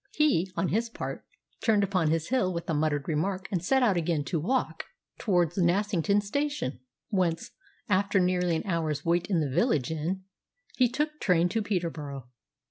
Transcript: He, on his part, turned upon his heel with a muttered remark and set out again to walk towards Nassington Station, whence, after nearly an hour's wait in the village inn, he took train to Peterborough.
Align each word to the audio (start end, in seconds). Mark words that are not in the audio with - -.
He, 0.15 0.51
on 0.57 0.69
his 0.69 0.89
part, 0.89 1.27
turned 1.63 1.83
upon 1.83 2.09
his 2.09 2.29
heel 2.29 2.51
with 2.51 2.67
a 2.67 2.73
muttered 2.73 3.07
remark 3.07 3.47
and 3.51 3.63
set 3.63 3.83
out 3.83 3.97
again 3.97 4.23
to 4.23 4.39
walk 4.39 4.85
towards 5.19 5.59
Nassington 5.59 6.23
Station, 6.23 6.79
whence, 7.09 7.51
after 7.87 8.19
nearly 8.19 8.55
an 8.55 8.65
hour's 8.65 9.05
wait 9.05 9.27
in 9.29 9.41
the 9.41 9.53
village 9.55 9.91
inn, 9.91 10.23
he 10.75 10.89
took 10.89 11.19
train 11.19 11.49
to 11.49 11.61
Peterborough. 11.61 12.27